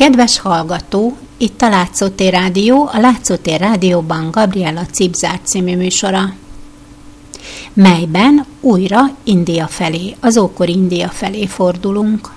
[0.00, 6.34] Kedves hallgató, itt a Látszótér Rádió, a Látszótér Rádióban Gabriela Cipzár című műsora,
[7.72, 12.32] melyben újra India felé, az ókori India felé fordulunk.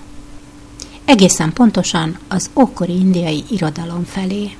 [1.05, 4.57] Egészen pontosan az ókori indiai irodalom felé.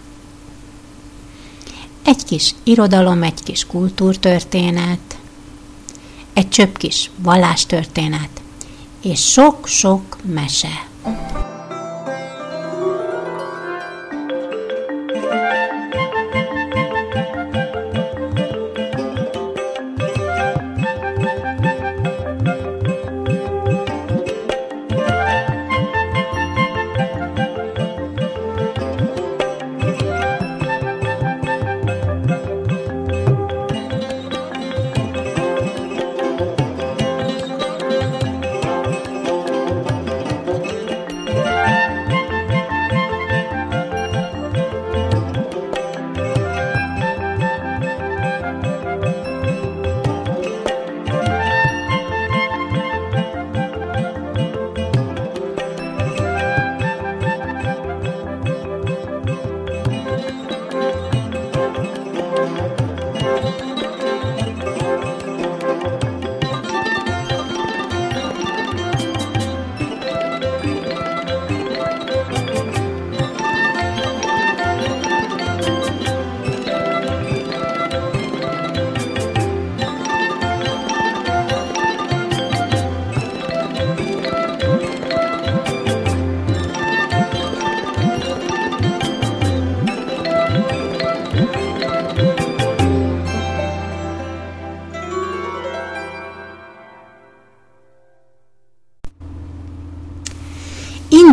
[2.04, 5.18] Egy kis irodalom, egy kis kultúrtörténet,
[6.34, 8.42] egy csöpp kis vallástörténet,
[9.02, 10.92] és sok-sok mese.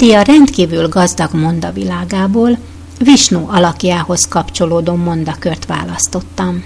[0.00, 2.58] India rendkívül gazdag mondavilágából
[2.98, 6.64] Visnu alakjához kapcsolódó mondakört választottam.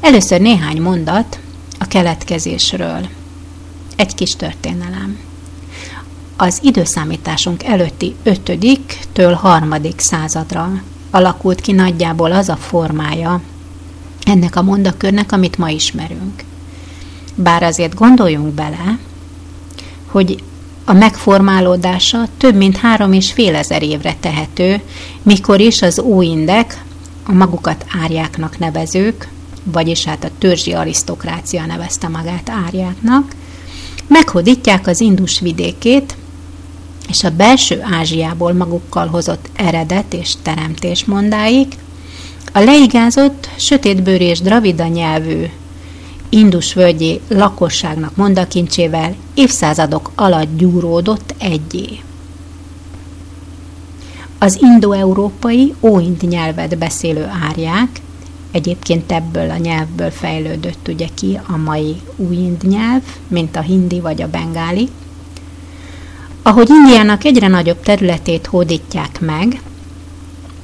[0.00, 1.38] Először néhány mondat
[1.78, 3.08] a keletkezésről.
[3.96, 5.18] Egy kis történelem.
[6.36, 9.74] Az időszámításunk előtti 5-től 3.
[9.96, 13.40] századra alakult ki nagyjából az a formája
[14.22, 16.44] ennek a mondakörnek, amit ma ismerünk.
[17.34, 18.98] Bár azért gondoljunk bele,
[20.06, 20.42] hogy
[20.84, 24.80] a megformálódása több mint három és fél ezer évre tehető,
[25.22, 26.82] mikor is az óindek,
[27.26, 29.28] a magukat árjáknak nevezők,
[29.62, 33.32] vagyis hát a törzsi arisztokrácia nevezte magát árjáknak,
[34.06, 36.16] meghódítják az Indus vidékét,
[37.08, 41.74] és a belső Ázsiából magukkal hozott eredet és teremtés mondáik,
[42.52, 45.44] a leigázott, sötétbőr és dravida nyelvű
[46.34, 52.00] Indus völgyi lakosságnak mondakincsével évszázadok alatt gyúródott egyé.
[54.38, 58.00] Az indo-európai óind nyelvet beszélő árják,
[58.50, 64.22] egyébként ebből a nyelvből fejlődött ugye ki a mai újind nyelv, mint a hindi vagy
[64.22, 64.88] a bengáli,
[66.42, 69.60] ahogy Indiának egyre nagyobb területét hódítják meg,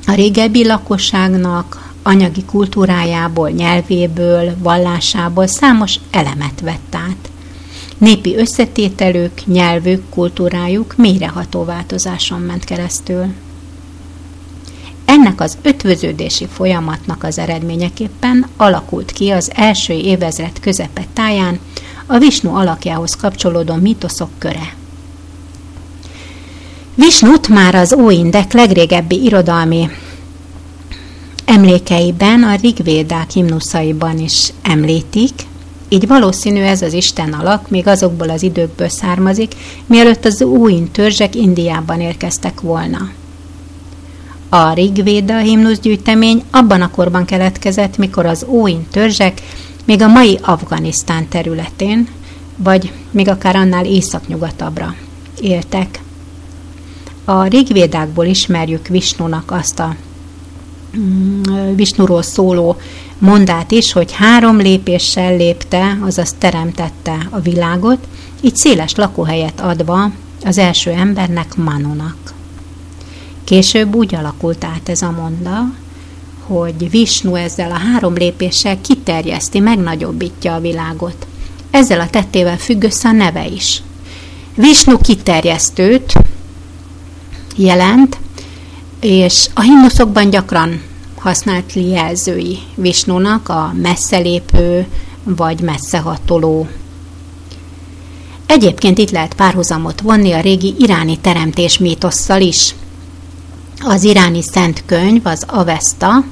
[0.07, 7.31] a régebbi lakosságnak anyagi kultúrájából, nyelvéből, vallásából számos elemet vett át.
[7.99, 13.27] Népi összetételük, nyelvük, kultúrájuk mélyreható változáson ment keresztül.
[15.05, 21.59] Ennek az ötvöződési folyamatnak az eredményeképpen alakult ki az első évezred közepe táján
[22.07, 24.75] a Visnu alakjához kapcsolódó mitoszok köre.
[26.95, 29.89] Visnut már az óindek legrégebbi irodalmi
[31.51, 35.33] emlékeiben, a Rigvédák himnuszaiban is említik,
[35.89, 39.55] így valószínű ez az Isten alak még azokból az időkből származik,
[39.87, 43.11] mielőtt az új törzsek Indiában érkeztek volna.
[44.49, 49.43] A Rigvéda himnuszgyűjtemény abban a korban keletkezett, mikor az óin törzsek
[49.85, 52.09] még a mai Afganisztán területén,
[52.57, 54.95] vagy még akár annál északnyugatabbra
[55.41, 56.01] éltek.
[57.25, 59.95] A Rigvédákból ismerjük Visnunak azt a
[61.75, 62.77] Visnuról szóló
[63.19, 67.99] mondát is, hogy három lépéssel lépte, azaz teremtette a világot,
[68.41, 70.11] így széles lakóhelyet adva
[70.45, 72.35] az első embernek Manonak.
[73.45, 75.73] Később úgy alakult át ez a monda,
[76.47, 81.27] hogy Visnu ezzel a három lépéssel kiterjeszti, megnagyobbítja a világot.
[81.71, 83.83] Ezzel a tettével függ össze a neve is.
[84.55, 86.13] Visnu kiterjesztőt
[87.57, 88.19] jelent,
[89.01, 90.83] és a himnuszokban gyakran
[91.19, 94.87] használt jelzői Visnónak a messzelépő
[95.25, 96.69] vagy messzehatoló.
[98.47, 102.75] Egyébként itt lehet párhuzamot vonni a régi iráni teremtés mítosszal is.
[103.83, 106.25] az iráni szent könyv, az Avesta,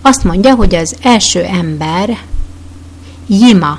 [0.00, 2.18] azt mondja, hogy az első ember
[3.26, 3.78] Jima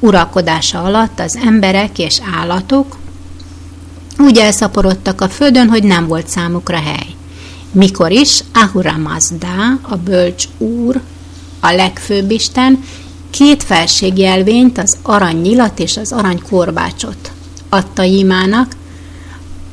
[0.00, 2.96] uralkodása alatt az emberek és állatok
[4.18, 7.14] úgy elszaporodtak a földön, hogy nem volt számukra hely.
[7.74, 11.00] Mikor is Ahura Mazda, a bölcs úr,
[11.60, 12.84] a legfőbb isten,
[13.30, 17.32] két felségjelvényt, az aranynyilat és az aranykorbácsot
[17.68, 18.76] adta Jimának,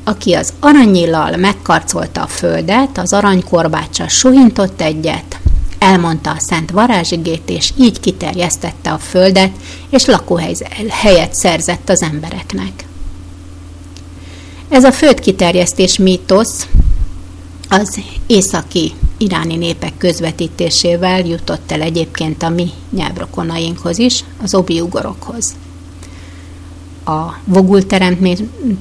[0.03, 5.39] aki az aranyillal megkarcolta a földet, az aranykorbáccsal suhintott egyet,
[5.79, 9.51] elmondta a szent varázsigét, és így kiterjesztette a földet,
[9.89, 12.85] és lakóhelyet szerzett az embereknek.
[14.69, 16.67] Ez a földkiterjesztés mítosz
[17.73, 25.55] az északi iráni népek közvetítésével jutott el egyébként a mi nyelvrokonainkhoz is, az obi-ugorokhoz.
[27.05, 27.85] A vogul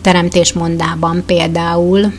[0.02, 2.12] teremtés mondában például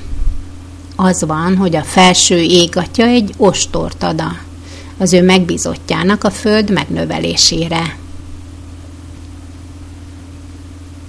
[0.96, 4.24] az van, hogy a felső égatja egy ostort ad
[4.98, 7.96] az ő megbízottjának a föld megnövelésére.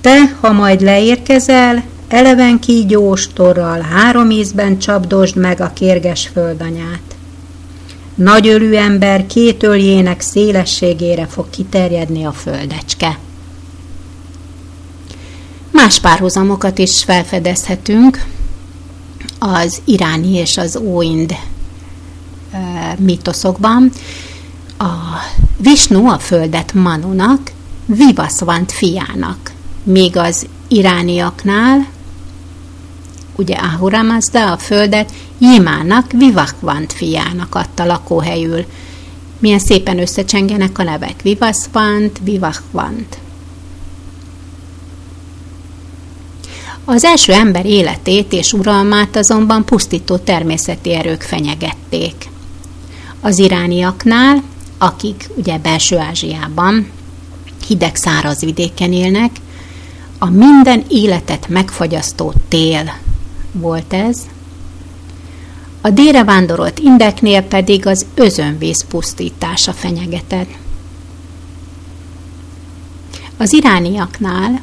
[0.00, 7.02] Te, ha majd leérkezel, eleven kígyóstorral három ízben csapdosd meg a kérges földanyát.
[8.14, 13.18] Nagy ölű ember két öljének szélességére fog kiterjedni a földecske.
[15.70, 18.24] Más párhuzamokat is felfedezhetünk
[19.38, 21.34] az iráni és az óind
[22.98, 23.90] mítoszokban.
[24.78, 24.90] A
[25.56, 27.52] Visnu a földet Manunak,
[27.86, 31.91] Vivasvant fiának, míg az irániaknál
[33.42, 38.64] ugye Ahura Mazda a földet Jimának, Vivakvant fiának adta lakóhelyül.
[39.38, 41.22] Milyen szépen összecsengenek a nevek.
[41.22, 43.18] Vivasvant, Vivakvant.
[46.84, 52.14] Az első ember életét és uralmát azonban pusztító természeti erők fenyegették.
[53.20, 54.42] Az irániaknál,
[54.78, 56.90] akik ugye belső Ázsiában
[57.66, 59.30] hideg száraz vidéken élnek,
[60.18, 62.92] a minden életet megfagyasztó tél
[63.52, 64.18] volt ez.
[65.80, 70.48] A délre vándorolt indeknél pedig az özönvíz pusztítása fenyegetett.
[73.36, 74.60] Az irániaknál,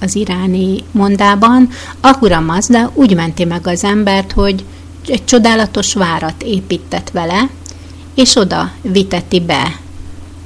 [0.00, 1.68] az iráni mondában
[2.00, 4.64] Ahura Mazda úgy menti meg az embert, hogy
[5.06, 7.48] egy csodálatos várat épített vele,
[8.14, 9.78] és oda viteti be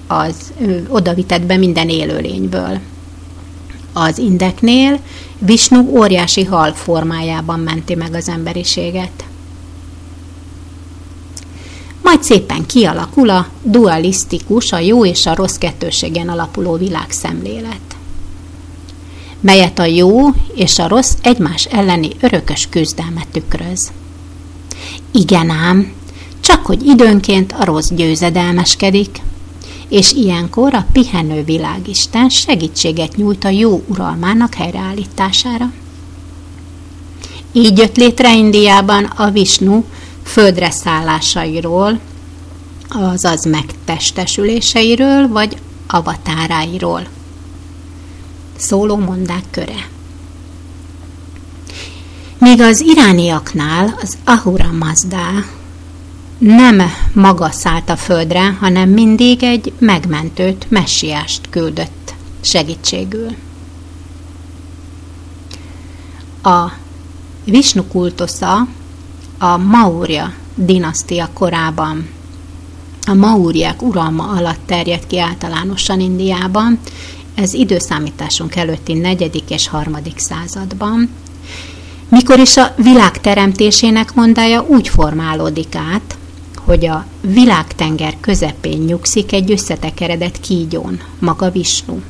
[0.06, 0.52] az,
[0.88, 2.78] oda vitett be minden élőlényből.
[3.92, 5.00] Az indeknél
[5.38, 9.24] Visnu óriási hal formájában menti meg az emberiséget.
[12.02, 17.88] Majd szépen kialakul a dualisztikus, a jó és a rossz kettőségen alapuló világszemlélet
[19.40, 23.90] melyet a jó és a rossz egymás elleni örökös küzdelmet tükröz.
[25.12, 25.92] Igen ám,
[26.40, 29.20] csak hogy időnként a rossz győzedelmeskedik,
[29.88, 35.72] és ilyenkor a pihenő világisten segítséget nyújt a jó uralmának helyreállítására.
[37.52, 39.84] Így jött létre Indiában a Visnu
[40.22, 42.00] földre szállásairól,
[42.88, 47.06] azaz megtestesüléseiről vagy avatáráiról
[48.56, 49.88] szóló mondák köre.
[52.38, 55.44] Míg az irániaknál az Ahura Mazda
[56.38, 63.36] nem maga szállt a földre, hanem mindig egy megmentőt, messiást küldött segítségül.
[66.42, 66.70] A
[67.44, 68.66] Visnu kultusza
[69.38, 72.08] a Maurya dinasztia korában
[73.06, 76.78] a Maurják uralma alatt terjedt ki általánosan Indiában,
[77.34, 81.08] ez időszámításunk előtti negyedik és harmadik században,
[82.08, 86.17] mikor is a világ teremtésének mondája úgy formálódik át,
[86.68, 92.00] hogy a világtenger közepén nyugszik egy összetekeredett kígyón, maga Visnu.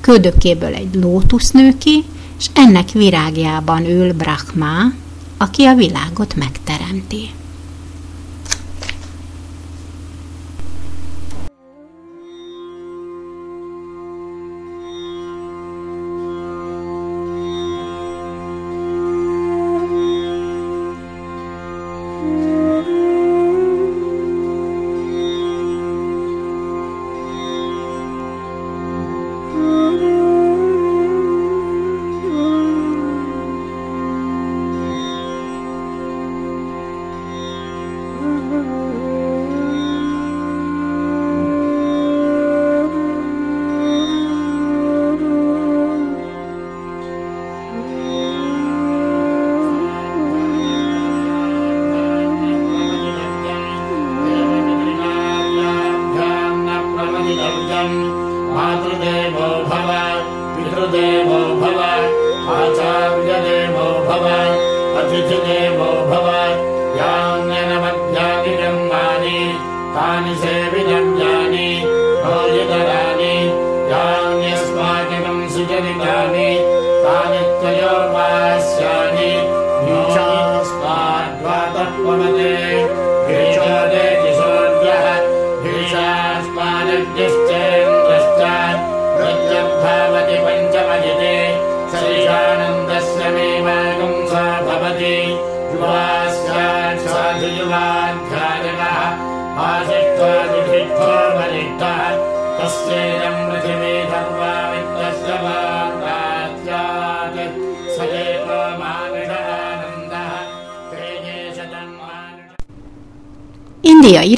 [0.00, 2.04] Köldökéből egy lótusz nő ki,
[2.38, 4.92] és ennek virágjában ül Brahma,
[5.36, 7.30] aki a világot megteremti.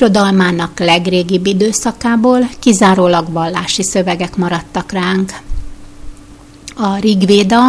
[0.01, 5.33] Irodalmának legrégibb időszakából kizárólag vallási szövegek maradtak ránk.
[6.77, 7.61] A Rigvéda,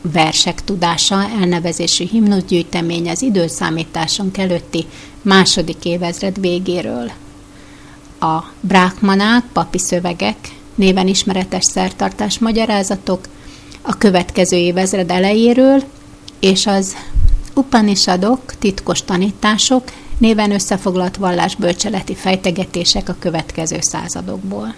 [0.00, 4.86] versek tudása elnevezésű himnuszgyűjtemény az időszámításunk előtti
[5.22, 7.10] második évezred végéről.
[8.20, 10.36] A brákmanák, papi szövegek,
[10.74, 13.20] néven ismeretes szertartás magyarázatok
[13.80, 15.82] a következő évezred elejéről,
[16.40, 16.96] és az
[17.54, 19.84] Upanishadok, titkos tanítások,
[20.22, 24.74] néven összefoglalt vallásbölcseleti fejtegetések a következő századokból.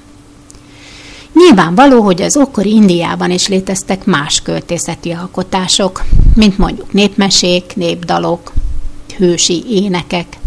[1.33, 6.03] Nyilvánvaló, hogy az ókori Indiában is léteztek más költészeti alkotások,
[6.35, 8.53] mint mondjuk népmesék, népdalok,
[9.17, 10.39] hősi énekek.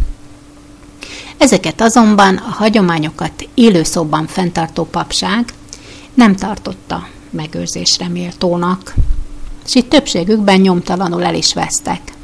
[1.38, 5.46] Ezeket azonban a hagyományokat élőszóban fenntartó papság
[6.14, 8.94] nem tartotta megőrzésre méltónak,
[9.66, 12.16] és itt többségükben nyomtalanul el is vesztek.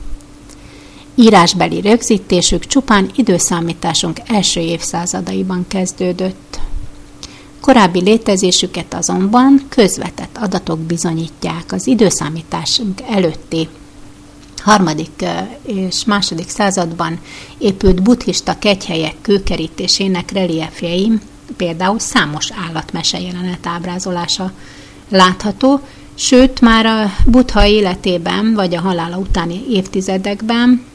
[1.15, 6.59] Írásbeli rögzítésük csupán időszámításunk első évszázadaiban kezdődött.
[7.61, 13.67] Korábbi létezésüket azonban közvetett adatok bizonyítják az időszámításunk előtti
[14.57, 15.25] harmadik
[15.63, 17.19] és második században
[17.57, 21.21] épült buddhista kegyhelyek kőkerítésének reliefjeim,
[21.57, 24.51] például számos állatmese jelenet ábrázolása
[25.09, 25.79] látható,
[26.15, 30.91] sőt már a buddha életében vagy a halála utáni évtizedekben,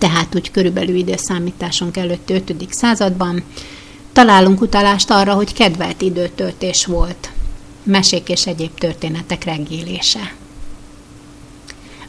[0.00, 2.54] tehát úgy körülbelül időszámításunk előtt 5.
[2.70, 3.42] században,
[4.12, 7.30] találunk utalást arra, hogy kedvelt időtöltés volt,
[7.82, 10.34] mesék és egyéb történetek regélése.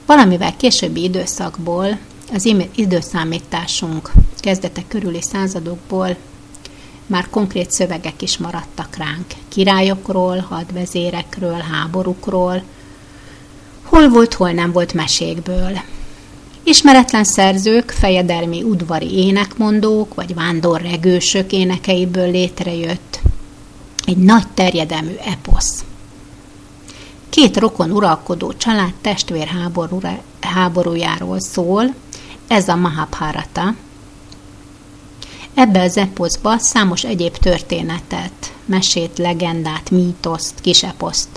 [0.06, 2.00] Valamivel későbbi időszakból,
[2.34, 6.16] az időszámításunk kezdetek körüli századokból
[7.06, 9.26] már konkrét szövegek is maradtak ránk.
[9.48, 12.64] Királyokról, hadvezérekről, háborúkról,
[13.84, 15.82] hol volt, hol nem volt mesékből.
[16.63, 23.20] Ismeretlen szerzők, fejedelmi udvari énekmondók vagy vándorregősök énekeiből létrejött
[24.06, 25.84] egy nagy terjedelmű eposz.
[27.30, 29.50] Két rokon uralkodó család testvér
[30.39, 31.94] háborújáról szól,
[32.48, 33.75] ez a Mahabharata.
[35.53, 41.30] Ebbe az eposzba számos egyéb történetet, mesét, legendát, mítoszt, kiseposzt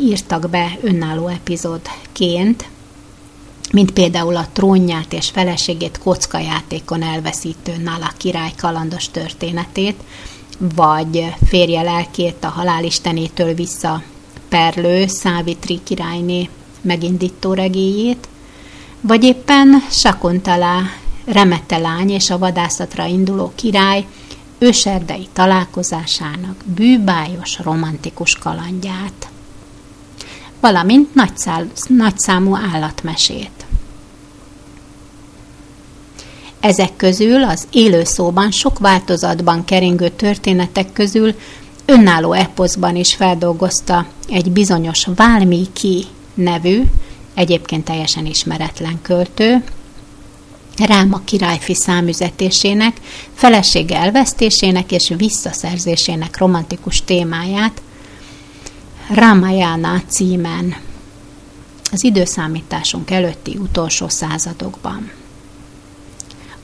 [0.00, 2.68] írtak be önálló epizódként,
[3.72, 10.02] mint például a trónját és feleségét kockajátékon elveszítő Nala király kalandos történetét,
[10.58, 14.02] vagy férje lelkét a halálistenétől vissza
[14.48, 16.48] perlő Szávitri királyné
[16.80, 18.28] megindító regéjét,
[19.00, 20.80] vagy éppen Sakontala
[21.24, 24.06] remete lány és a vadászatra induló király
[24.58, 29.28] őserdei találkozásának bűbájos romantikus kalandját,
[30.60, 31.08] valamint
[31.88, 33.57] nagyszámú állatmesét.
[36.60, 41.34] Ezek közül az élőszóban sok változatban keringő történetek közül
[41.84, 46.82] önálló eposzban is feldolgozta egy bizonyos Válmiki nevű,
[47.34, 49.62] egyébként teljesen ismeretlen költő,
[50.86, 53.00] Ráma királyfi számüzetésének,
[53.34, 57.82] felesége elvesztésének és visszaszerzésének romantikus témáját
[59.14, 60.76] Ramayana címen
[61.92, 65.10] az időszámításunk előtti utolsó századokban.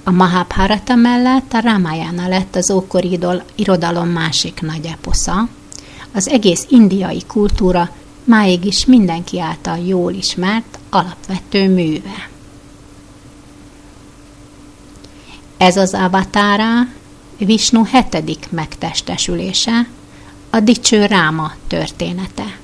[0.06, 3.18] A Mahabharata mellett a Ramayana lett az ókori
[3.54, 5.48] irodalom másik nagy eposza.
[6.12, 7.90] Az egész indiai kultúra
[8.24, 12.28] máig is mindenki által jól ismert alapvető műve.
[15.56, 16.68] Ez az avatára
[17.38, 19.88] Vishnu hetedik megtestesülése,
[20.50, 22.58] a dicső Ráma története.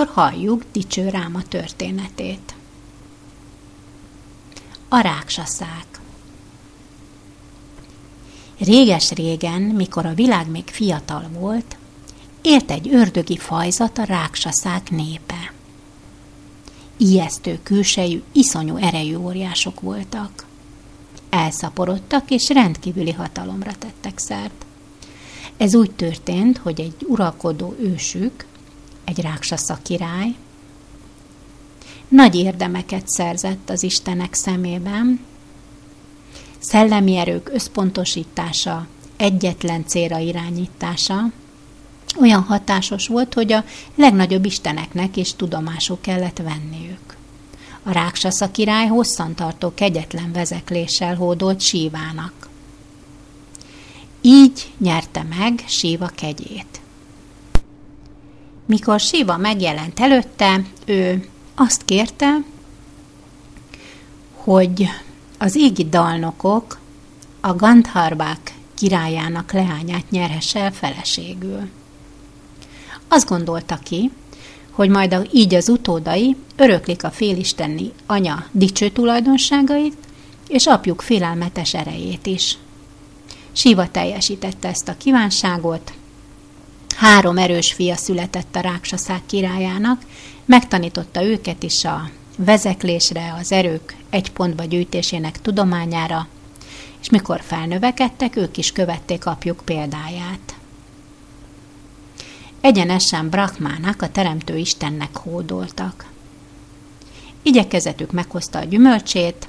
[0.00, 2.54] Akkor halljuk dicső ráma történetét.
[4.88, 6.00] A ráksaszák
[8.58, 11.76] Réges-régen, mikor a világ még fiatal volt,
[12.40, 15.52] élt egy ördögi fajzat a ráksaszák népe.
[16.96, 20.46] Ijesztő külsejű, iszonyú erejű óriások voltak.
[21.30, 24.66] Elszaporodtak és rendkívüli hatalomra tettek szert.
[25.56, 28.48] Ez úgy történt, hogy egy uralkodó ősük,
[29.10, 30.34] egy ráksasza király,
[32.08, 35.20] nagy érdemeket szerzett az Istenek szemében,
[36.58, 41.30] szellemi erők összpontosítása, egyetlen célra irányítása
[42.20, 47.16] olyan hatásos volt, hogy a legnagyobb isteneknek is tudomásuk kellett venniük.
[47.82, 52.48] A Ráksasza király hosszantartó kegyetlen vezekléssel hódolt Sívának.
[54.20, 56.80] Így nyerte meg Síva kegyét.
[58.70, 62.36] Mikor Síva megjelent előtte, ő azt kérte,
[64.34, 64.88] hogy
[65.38, 66.78] az égi dalnokok
[67.40, 71.68] a Gandharbák királyának leányát nyerhesse el feleségül.
[73.08, 74.10] Azt gondolta ki,
[74.70, 79.96] hogy majd így az utódai öröklik a félistenni anya dicső tulajdonságait,
[80.48, 82.58] és apjuk félelmetes erejét is.
[83.52, 85.92] Siva teljesítette ezt a kívánságot,
[86.96, 90.02] három erős fia született a ráksaszák királyának,
[90.44, 96.26] megtanította őket is a vezeklésre, az erők egy pontba gyűjtésének tudományára,
[97.00, 100.54] és mikor felnövekedtek, ők is követték apjuk példáját.
[102.60, 106.06] Egyenesen Brahmának, a teremtő Istennek hódoltak.
[107.42, 109.48] Igyekezetük meghozta a gyümölcsét,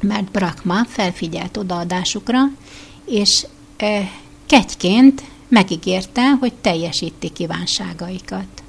[0.00, 2.40] mert Brahma felfigyelt odaadásukra,
[3.04, 4.10] és e,
[4.46, 8.62] kegyként megígérte, hogy teljesíti kívánságaikat.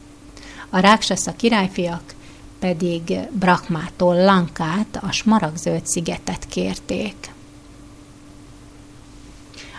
[0.69, 2.13] A ráksasza királyfiak
[2.59, 7.33] pedig Brahmától Lankát, a smaragzöld szigetet kérték.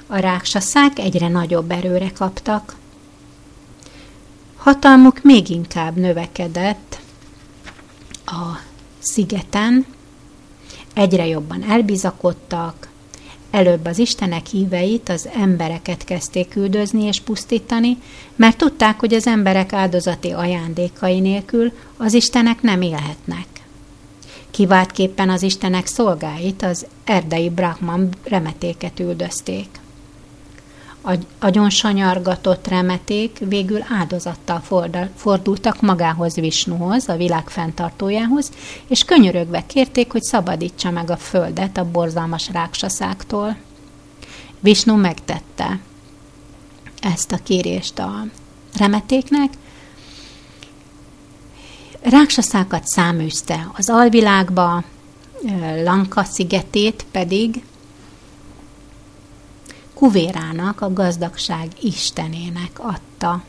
[0.06, 2.76] A ráksaszák egyre nagyobb erőre kaptak.
[4.56, 7.00] Hatalmuk még inkább növekedett
[8.24, 8.58] a
[8.98, 9.86] szigeten,
[10.94, 12.81] egyre jobban elbizakodtak,
[13.52, 17.96] Előbb az Istenek híveit, az embereket kezdték üldözni és pusztítani,
[18.36, 23.46] mert tudták, hogy az emberek áldozati ajándékai nélkül az Istenek nem élhetnek.
[24.50, 29.81] Kiváltképpen az Istenek szolgáit, az erdei Brahman remetéket üldözték
[31.38, 34.62] agyon sanyargatott remeték végül áldozattal
[35.16, 38.50] fordultak magához Visnuhoz, a világ fenntartójához,
[38.86, 43.56] és könyörögve kérték, hogy szabadítsa meg a földet a borzalmas ráksaszáktól.
[44.60, 45.78] Visnu megtette
[47.00, 48.24] ezt a kérést a
[48.78, 49.50] remetéknek,
[52.02, 54.82] Ráksaszákat száműzte az alvilágba,
[55.84, 57.64] Lanka szigetét pedig
[60.02, 63.42] Kuvérának, a gazdagság istenének adta.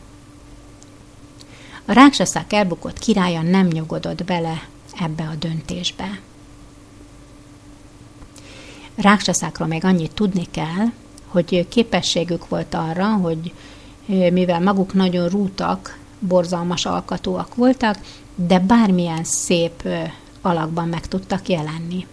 [1.85, 4.67] A ráksaszák elbukott királya nem nyugodott bele
[4.99, 6.19] ebbe a döntésbe.
[8.95, 10.85] Ráksaszákról még annyit tudni kell,
[11.27, 13.53] hogy képességük volt arra, hogy
[14.31, 17.99] mivel maguk nagyon rútak, borzalmas alkatúak voltak,
[18.35, 19.87] de bármilyen szép
[20.41, 22.07] alakban meg tudtak jelenni.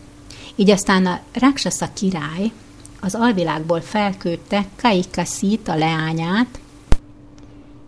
[0.54, 2.52] Így aztán a Ráksasza király
[3.00, 6.60] az alvilágból felküldte Kaikaszit, a leányát,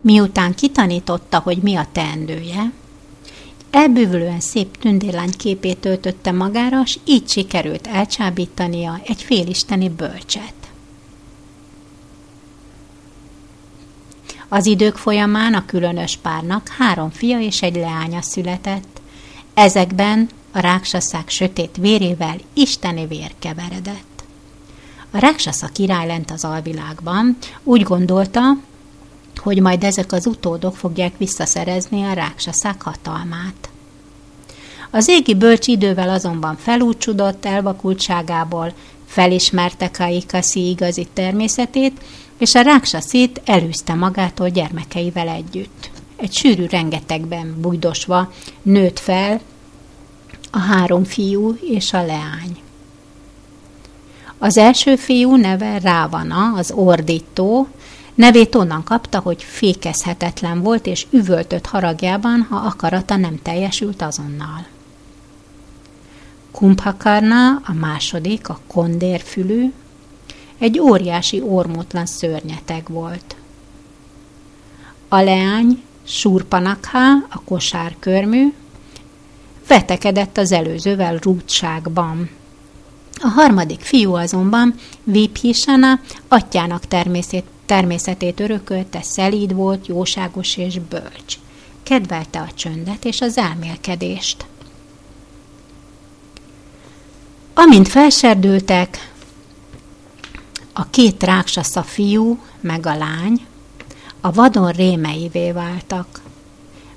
[0.00, 2.72] miután kitanította, hogy mi a teendője,
[3.70, 10.54] elbűvölően szép tündérlány képét töltötte magára, s így sikerült elcsábítania egy félisteni bölcset.
[14.48, 19.00] Az idők folyamán a különös párnak három fia és egy leánya született.
[19.54, 24.11] Ezekben a ráksaszák sötét vérével isteni vér keveredett.
[25.14, 28.40] A Ráksasza király lent az alvilágban úgy gondolta,
[29.36, 33.70] hogy majd ezek az utódok fogják visszaszerezni a ráksaszák hatalmát.
[34.90, 38.72] Az égi bölcs idővel azonban felúcsudott elvakultságából,
[39.06, 42.00] felismerte Kaikasi igazi természetét,
[42.38, 45.90] és a ráksaszét elűzte magától gyermekeivel együtt.
[46.16, 49.40] Egy sűrű rengetegben bujdosva nőtt fel
[50.50, 52.56] a három fiú és a leány.
[54.42, 57.68] Az első fiú neve Rávana, az ordító,
[58.14, 64.66] nevét onnan kapta, hogy fékezhetetlen volt, és üvöltött haragjában, ha akarata nem teljesült azonnal.
[66.50, 69.72] Kumbhakarna, a második, a kondérfülű,
[70.58, 73.36] egy óriási ormótlan szörnyeteg volt.
[75.08, 78.52] A leány Surpanakha, a kosárkörmű,
[79.68, 82.30] vetekedett az előzővel rútságban.
[83.20, 91.38] A harmadik fiú azonban, Viphisana, atyának természet, természetét örökölte, szelíd volt, jóságos és bölcs.
[91.82, 94.46] Kedvelte a csöndet és az elmélkedést.
[97.54, 99.12] Amint felserdültek,
[100.72, 103.46] a két ráksasza fiú, meg a lány,
[104.20, 106.20] a vadon rémeivé váltak.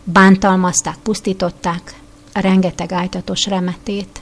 [0.04, 1.99] Bántalmazták, pusztították
[2.34, 4.21] rengeteg ájtatos remetét,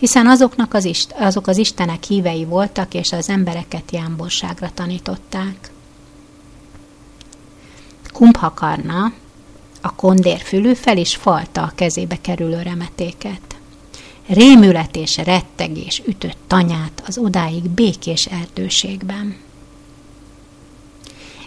[0.00, 5.70] hiszen azoknak az ist, azok az istenek hívei voltak, és az embereket jámborságra tanították.
[8.12, 9.12] Kumbhakarna,
[9.80, 13.40] a kondér fülű fel is falta a kezébe kerülő remetéket.
[14.26, 19.36] Rémület és rettegés ütött tanyát az odáig békés erdőségben.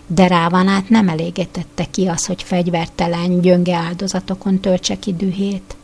[0.08, 5.76] De Rávanát nem elégítette ki az, hogy fegyvertelen, gyönge áldozatokon töltse ki dühét.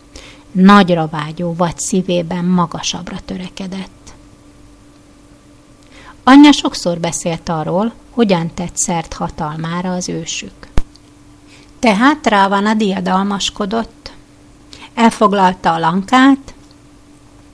[0.52, 4.14] Nagyra vágyó vagy szívében magasabbra törekedett.
[6.24, 10.68] Anyja sokszor beszélt arról, hogyan tett szert hatalmára az ősük.
[11.80, 14.12] Tehát Rávana diadalmaskodott.
[14.94, 16.54] Elfoglalta a lankát,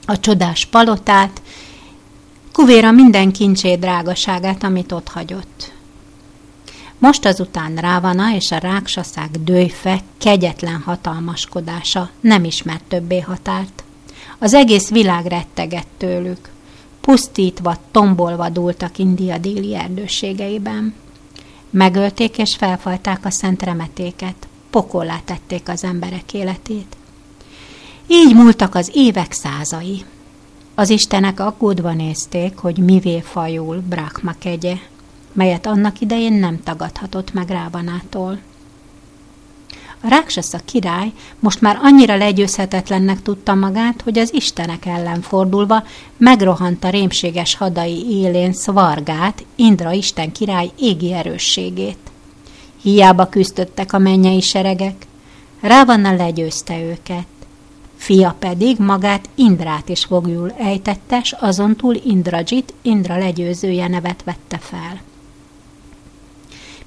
[0.06, 1.42] a csodás palotát,
[2.52, 5.72] kuvéra minden kincsé drágaságát, amit ott hagyott.
[6.98, 13.84] Most azután Rávana és a ráksaszák dőjfe kegyetlen hatalmaskodása nem ismert többé határt.
[14.38, 16.48] Az egész világ rettegett tőlük.
[17.00, 20.94] Pusztítva, tombolva dúltak India déli erdőségeiben.
[21.70, 26.96] Megölték és felfalták a szent remetéket, pokollá tették az emberek életét.
[28.06, 30.04] Így múltak az évek százai.
[30.74, 34.74] Az istenek aggódva nézték, hogy mivé fajul Brahma kegye,
[35.36, 38.38] melyet annak idején nem tagadhatott meg Rábanától.
[40.00, 45.84] A Ráksasza király most már annyira legyőzhetetlennek tudta magát, hogy az istenek ellen fordulva
[46.16, 51.98] megrohant a rémséges hadai élén Szvargát, Indra isten király égi erősségét.
[52.82, 55.06] Hiába küzdöttek a mennyei seregek,
[55.60, 57.26] Rávanna legyőzte őket.
[57.96, 65.00] Fia pedig magát Indrát is fogjul ejtettes, azon túl Indrajit, Indra legyőzője nevet vette fel.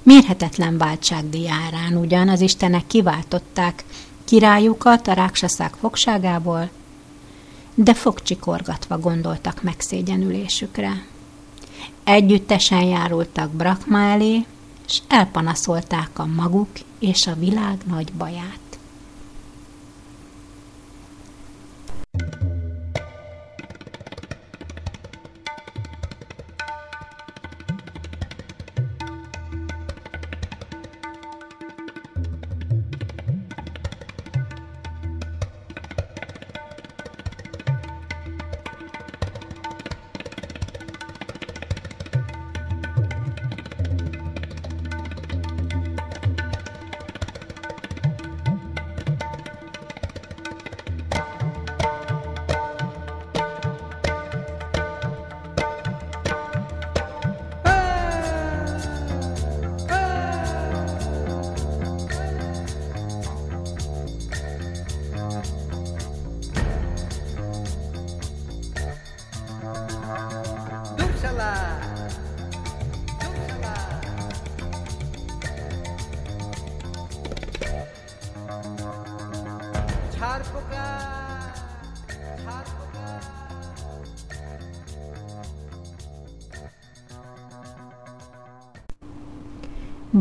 [0.02, 3.84] Mérhetetlen váltság diárán ugyan az istenek kiváltották
[4.24, 6.70] királyukat a ráksaszák fogságából,
[7.74, 11.04] de fogcsikorgatva gondoltak megszégyenülésükre.
[12.04, 14.46] Együttesen járultak Brakma elé,
[14.86, 18.69] és elpanaszolták a maguk és a világ nagy baját.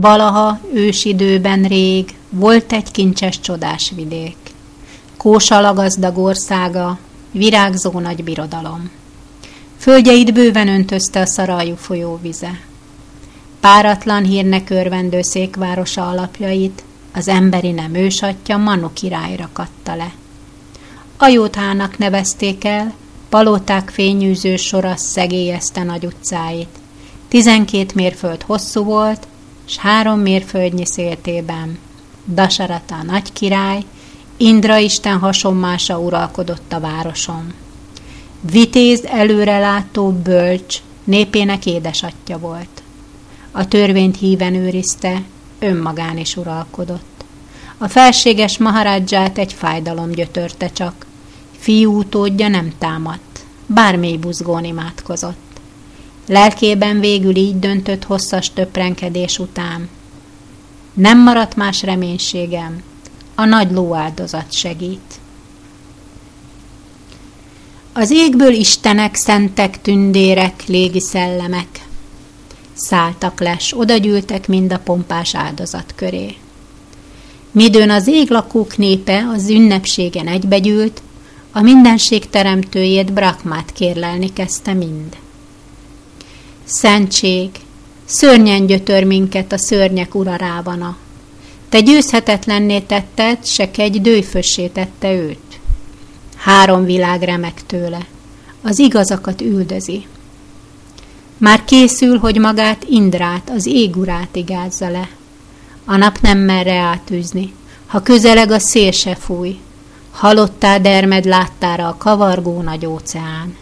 [0.01, 4.35] Valaha ősidőben rég volt egy kincses csodás vidék.
[5.17, 6.97] Kósala gazdag országa,
[7.31, 8.89] virágzó nagy birodalom.
[9.77, 12.59] Földjeit bőven öntözte a szarajú folyó vize.
[13.59, 16.83] Páratlan hírnek örvendő székvárosa alapjait
[17.13, 20.11] az emberi nem ősatja Manu királyra katta le.
[21.17, 22.93] Ajótának nevezték el,
[23.29, 26.69] palóták fényűző sora szegélyezte nagy utcáit.
[27.27, 29.27] Tizenkét mérföld hosszú volt,
[29.69, 31.77] s három mérföldnyi széltében.
[32.33, 33.83] Dasarata a nagy király,
[34.37, 37.53] Indra Isten hasonmása uralkodott a városon.
[38.51, 42.83] Vitéz előrelátó bölcs, népének édesatja volt.
[43.51, 45.21] A törvényt híven őrizte,
[45.59, 47.23] önmagán is uralkodott.
[47.77, 51.05] A felséges maharadzsát egy fájdalom gyötörte csak.
[51.57, 55.48] Fiú utódja nem támadt, bármely buzgón imádkozott.
[56.29, 59.89] Lelkében végül így döntött hosszas töprenkedés után.
[60.93, 62.83] Nem maradt más reménységem,
[63.35, 65.19] a nagy lóáldozat segít.
[67.93, 71.87] Az égből istenek, szentek, tündérek, légi szellemek.
[72.73, 76.35] Szálltak les, odagyűltek mind a pompás áldozat köré.
[77.51, 81.01] Midőn az églakók népe az ünnepségen egybegyűlt,
[81.51, 85.17] a mindenség teremtőjét Brakmát kérlelni kezdte mind.
[86.71, 87.49] Szentség,
[88.05, 90.97] szörnyen gyötör minket a szörnyek ura rávana.
[91.69, 95.59] Te győzhetetlenné tetted, se egy dőfössé tette őt.
[96.35, 98.05] Három világ remek tőle,
[98.61, 100.07] az igazakat üldözi.
[101.37, 105.09] Már készül, hogy magát Indrát, az égurát igázza le.
[105.85, 107.53] A nap nem merre átűzni,
[107.85, 109.59] ha közeleg a szél se fúj,
[110.11, 113.55] Halottá dermed láttára a kavargó nagy óceán.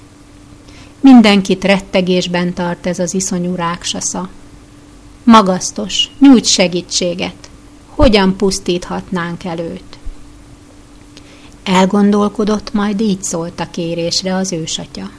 [0.99, 4.29] Mindenkit rettegésben tart ez az iszonyú ráksasza.
[5.23, 7.49] Magasztos, nyújts segítséget.
[7.87, 9.97] Hogyan pusztíthatnánk előtt?
[11.63, 15.09] Elgondolkodott, majd így szólt a kérésre az ősatya.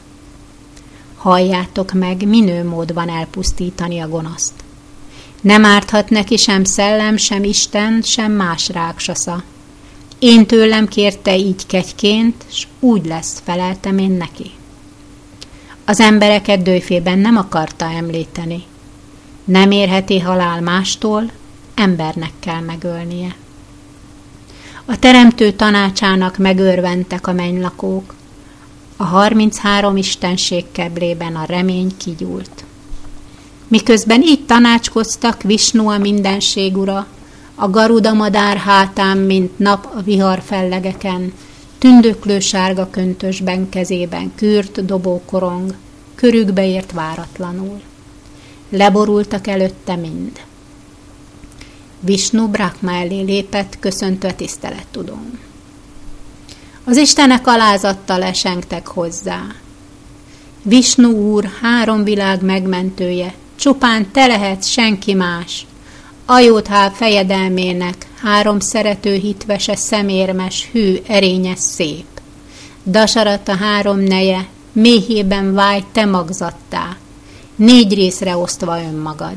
[1.17, 4.53] Halljátok meg, minő mód van elpusztítani a gonoszt.
[5.41, 9.43] Nem árthat neki sem szellem, sem Isten, sem más ráksasza.
[10.19, 14.51] Én tőlem kérte így kegyként, s úgy lesz, feleltem én neki.
[15.89, 18.63] Az embereket dőfében nem akarta említeni.
[19.45, 21.31] Nem érheti halál mástól,
[21.75, 23.35] embernek kell megölnie.
[24.85, 28.15] A teremtő tanácsának megörventek a mennylakók,
[28.97, 32.65] a 33 istenség keblében a remény kigyúlt.
[33.69, 37.07] Miközben így tanácskoztak Visnu a mindenség ura,
[37.55, 41.33] a garuda madár hátán, mint nap a vihar fellegeken,
[41.79, 45.75] tündöklő sárga köntösben kezében kürt dobókorong,
[46.15, 47.81] körükbe ért váratlanul.
[48.71, 50.41] Leborultak előtte mind.
[52.01, 55.39] Visnu Brahma elé lépett, köszöntve tisztelet tudom.
[56.85, 59.47] Az istenek alázattal esengtek hozzá.
[60.63, 65.67] Visnu úr, három világ megmentője, csupán te lehetsz senki más,
[66.31, 72.07] Ajóthál fejedelmének, három szerető hitvese szemérmes, hű, erényes szép.
[72.87, 76.97] Dasarat a három neje, méhében vágy te magzattá,
[77.57, 79.37] négy részre osztva önmagad.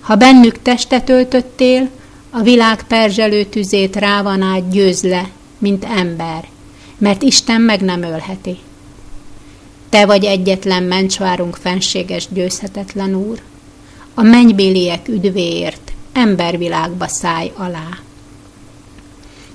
[0.00, 1.88] Ha bennük testet öltöttél,
[2.30, 6.48] a világ perzselő tüzét rávan át győz le, mint ember,
[6.98, 8.58] mert Isten meg nem ölheti.
[9.88, 13.40] Te vagy egyetlen mencsvárunk fenséges győzhetetlen úr,
[14.14, 17.88] a mennybéliek üdvéért embervilágba száj alá.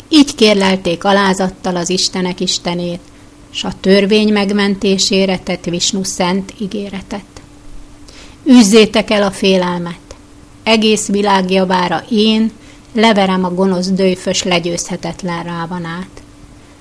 [0.10, 3.02] Így kérlelték alázattal az Istenek Istenét,
[3.50, 7.26] s a törvény megmentésére tett Visnu szent ígéretet.
[8.44, 10.00] Üzzétek el a félelmet,
[10.64, 12.52] egész világ javára én
[12.94, 16.10] leverem a gonosz dőfös legyőzhetetlen rávanát,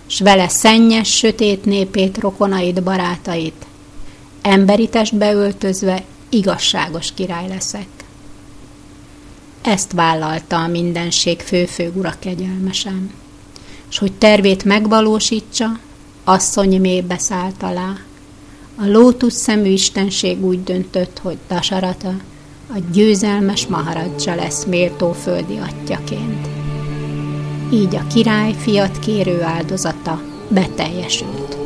[0.06, 3.66] s vele szennyes, sötét népét, rokonait, barátait,
[4.42, 7.95] emberi testbe öltözve igazságos király leszek.
[9.66, 13.10] Ezt vállalta a mindenség főfő ura kegyelmesen,
[13.88, 15.78] s hogy tervét megvalósítsa,
[16.24, 17.92] asszony mélybe szállt alá.
[18.76, 22.14] A lótusz szemű istenség úgy döntött, hogy Dasarata
[22.74, 26.48] a győzelmes maharadzsa lesz méltó földi atyaként.
[27.72, 31.65] Így a király fiat kérő áldozata beteljesült.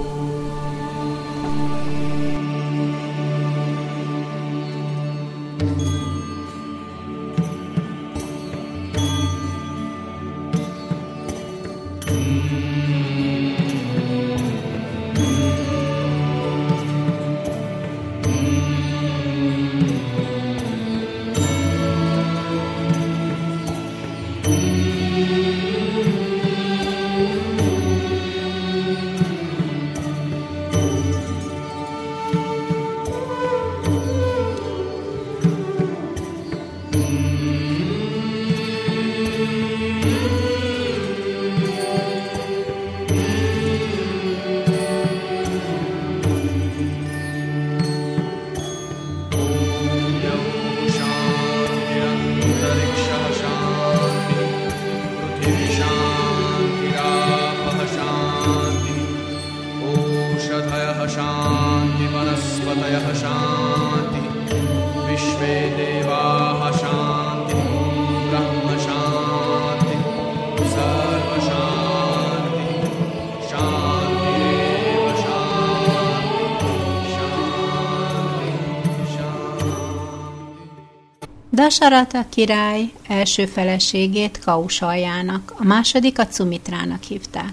[81.70, 87.52] Dasarata király első feleségét Kausaljának, a másodikat Sumitrának hívták.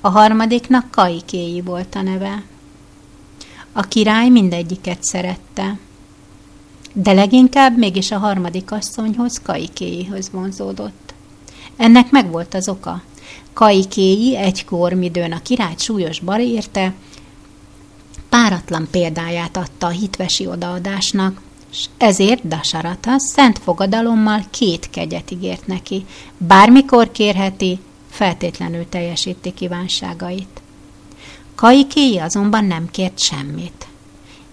[0.00, 2.42] A harmadiknak Kaikéi volt a neve.
[3.72, 5.78] A király mindegyiket szerette,
[6.92, 11.14] de leginkább mégis a harmadik asszonyhoz, Kaikéihoz vonzódott.
[11.76, 13.02] Ennek megvolt az oka.
[13.52, 16.94] Kaikéi egykor, midőn a királyt súlyos bar érte,
[18.28, 21.40] páratlan példáját adta a hitvesi odaadásnak,
[21.74, 26.06] és ezért Dasarata szent fogadalommal két kegyet ígért neki.
[26.38, 27.78] Bármikor kérheti,
[28.10, 30.62] feltétlenül teljesíti kívánságait.
[31.54, 33.86] Kaikéi azonban nem kért semmit.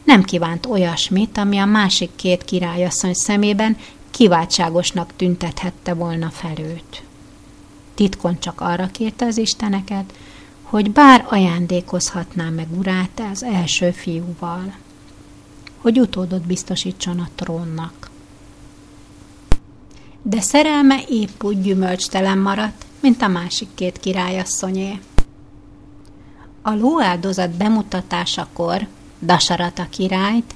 [0.04, 3.78] Nem kívánt olyasmit, ami a másik két királyasszony szemében
[4.12, 7.04] kiváltságosnak tüntethette volna fel őt.
[7.96, 10.14] Titkon csak arra kérte az isteneket,
[10.62, 14.74] hogy bár ajándékozhatná meg urát az első fiúval,
[15.82, 18.10] hogy utódot biztosítson a trónnak.
[20.22, 25.00] De szerelme épp úgy gyümölcstelen maradt, mint a másik két királyasszonyé.
[26.62, 28.88] A lóáldozat bemutatásakor
[29.22, 30.54] Dasarata királyt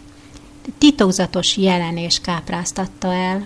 [0.78, 3.46] titokzatos jelenés kápráztatta el.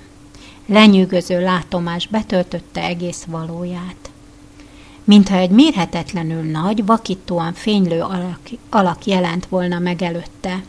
[0.65, 4.09] Lenyűgöző látomás betöltötte egész valóját.
[5.03, 8.39] Mintha egy mérhetetlenül nagy, vakítóan fénylő alak,
[8.69, 10.63] alak jelent volna meg előtte.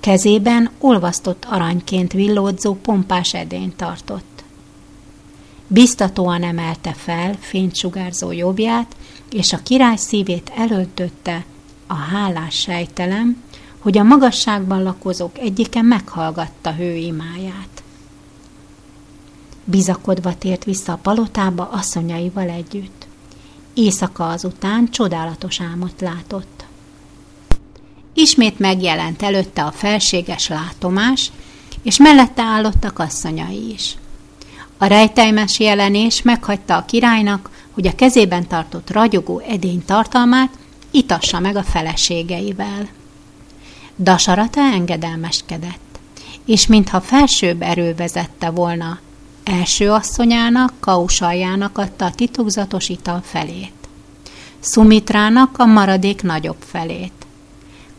[0.00, 4.44] Kezében olvasztott aranyként villódzó pompás edényt tartott.
[5.66, 8.96] Biztatóan emelte fel fénysugárzó jobbját,
[9.30, 11.44] és a király szívét elöntötte
[11.86, 13.42] a hálás sejtelem,
[13.78, 17.82] hogy a magasságban lakozók egyike meghallgatta hő imáját.
[19.64, 23.06] Bizakodva tért vissza a palotába asszonyaival együtt.
[23.74, 26.59] Éjszaka azután csodálatos álmot látott.
[28.14, 31.30] Ismét megjelent előtte a felséges látomás,
[31.82, 33.96] és mellette állottak asszonyai is.
[34.78, 40.58] A rejtelmes jelenés meghagyta a királynak, hogy a kezében tartott ragyogó edény tartalmát
[40.90, 42.88] itassa meg a feleségeivel.
[43.98, 45.98] Dasarata engedelmeskedett,
[46.44, 48.98] és mintha felsőbb erő vezette volna,
[49.44, 53.72] első asszonyának, Kausaljának adta a titokzatos ital felét.
[54.60, 57.12] Sumitrának a maradék nagyobb felét.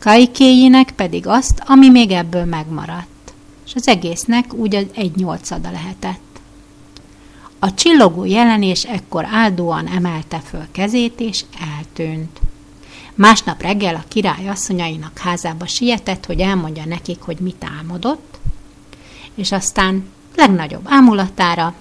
[0.02, 3.32] Kaikéinek pedig azt, ami még ebből megmaradt,
[3.66, 6.40] és az egésznek úgy egy nyolcada lehetett.
[7.58, 11.44] A csillogó jelenés ekkor áldóan emelte föl kezét, és
[11.76, 12.40] eltűnt.
[13.14, 18.38] Másnap reggel a király asszonyainak házába sietett, hogy elmondja nekik, hogy mit álmodott,
[19.34, 20.04] és aztán
[20.36, 21.74] legnagyobb ámulatára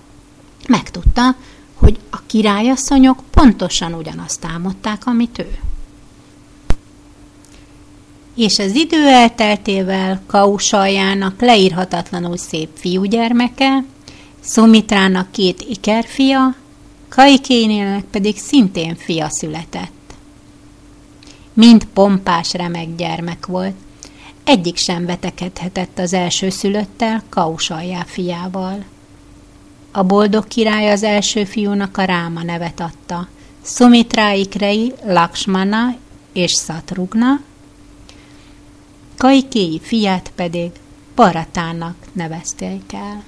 [0.67, 1.35] megtudta,
[1.73, 5.59] hogy a királyasszonyok pontosan ugyanazt álmodták, amit ő.
[8.35, 13.83] És az idő elteltével Kausaljának leírhatatlanul szép fiúgyermeke,
[14.39, 16.55] Szumitrának két ikerfia,
[17.09, 19.99] Kaikénének pedig szintén fia született
[21.53, 23.75] mind pompás remek gyermek volt.
[24.43, 28.83] Egyik sem vetekedhetett az első szülöttel, Kausaljá fiával.
[29.91, 33.27] A boldog király az első fiúnak a Ráma nevet adta,
[33.61, 35.95] Szumitráikrei, Lakshmana
[36.33, 37.39] és Szatrugna,
[39.21, 40.71] Kaikéi fiát pedig
[41.15, 43.23] Baratának nevezték el.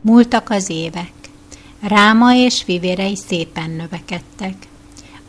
[0.00, 1.12] Múltak az évek.
[1.80, 4.54] Ráma és fivérei szépen növekedtek.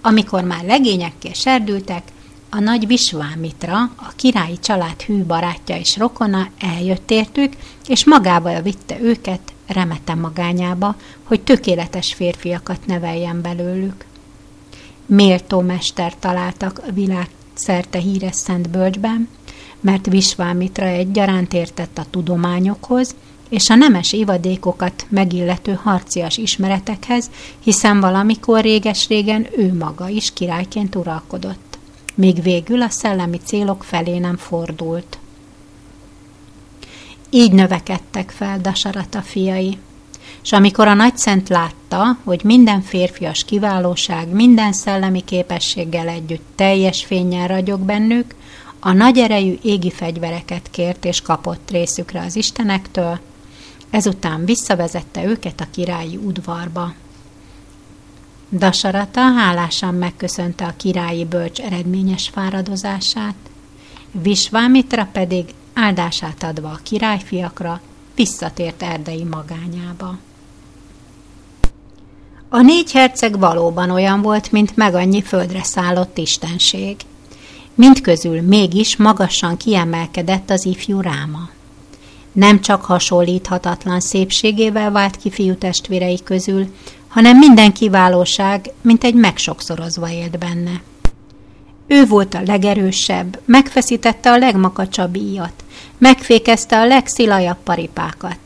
[0.01, 2.03] Amikor már legényekké serdültek,
[2.49, 7.53] a nagy Visvámitra, a királyi család hű barátja és rokona eljött értük,
[7.87, 14.05] és magával vitte őket remete magányába, hogy tökéletes férfiakat neveljen belőlük.
[15.05, 17.29] Méltó mester találtak a világ
[17.59, 19.27] szerte híres Szent Bölcsben,
[19.79, 23.15] mert Visvámitra egyaránt értett a tudományokhoz,
[23.49, 27.29] és a nemes évadékokat megillető harcias ismeretekhez,
[27.59, 31.77] hiszen valamikor réges-régen ő maga is királyként uralkodott.
[32.15, 35.17] Még végül a szellemi célok felé nem fordult.
[37.29, 39.77] Így növekedtek fel Dasarata fiai.
[40.43, 47.47] És amikor a nagyszent látta, hogy minden férfias kiválóság, minden szellemi képességgel együtt teljes fényen
[47.47, 48.35] ragyog bennük,
[48.79, 53.19] a nagy erejű égi fegyvereket kért és kapott részükre az istenektől,
[53.89, 56.93] Ezután visszavezette őket a királyi udvarba.
[58.51, 63.35] Dasarata hálásan megköszönte a királyi bölcs eredményes fáradozását,
[64.11, 67.81] Visvámitra pedig áldását adva a királyfiakra
[68.15, 70.17] visszatért erdei magányába.
[72.51, 76.95] A négy herceg valóban olyan volt, mint meg annyi földre szállott istenség.
[77.75, 81.49] Mindközül mégis magasan kiemelkedett az ifjú ráma.
[82.31, 86.67] Nem csak hasonlíthatatlan szépségével vált ki fiú testvérei közül,
[87.07, 90.81] hanem minden kiválóság, mint egy megsokszorozva élt benne.
[91.87, 95.63] Ő volt a legerősebb, megfeszítette a legmakacsabb íjat,
[95.97, 98.37] megfékezte a legszilajabb paripákat.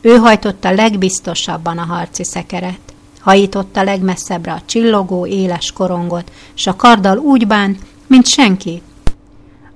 [0.00, 2.91] Ő hajtotta legbiztosabban a harci szekeret,
[3.22, 8.82] hajította legmesszebbre a csillogó, éles korongot, s a karddal úgy bánt, mint senki.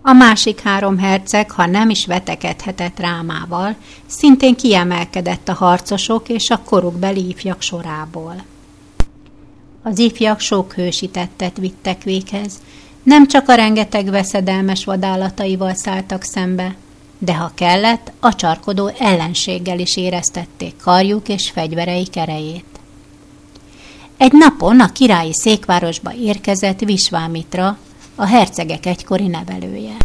[0.03, 3.75] A másik három herceg, ha nem is vetekedhetett rámával,
[4.07, 8.45] szintén kiemelkedett a harcosok és a korukbeli ifjak sorából.
[9.83, 12.53] Az ifjak sok hősítettet vittek véghez,
[13.03, 16.77] nem csak a rengeteg veszedelmes vadállataival szálltak szembe,
[17.19, 22.76] de ha kellett, a csarkodó ellenséggel is éreztették karjuk és fegyvereik erejét.
[24.17, 27.79] Egy napon a királyi székvárosba érkezett Visvámitra,
[28.15, 29.97] a hercegek egykori nevelője.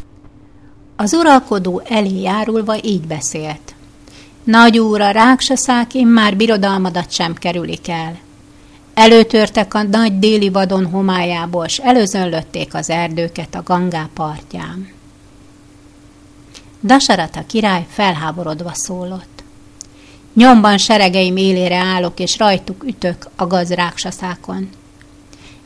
[0.95, 3.75] Az uralkodó elé járulva így beszélt.
[4.43, 8.17] Nagy úr, a ráksaszák már birodalmadat sem kerülik el.
[8.93, 14.89] Előtörtek a nagy déli vadon homályából, s előzönlötték az erdőket a Gangá partján.
[16.83, 19.40] Dasarata király felháborodva szólott.
[20.33, 24.69] Nyomban seregeim élére állok, és rajtuk ütök a gazráksaszákon.